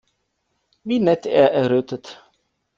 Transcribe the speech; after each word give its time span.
Wie 0.87 0.99
nett 0.99 1.23
er 1.41 1.49
errötet. 1.59 2.05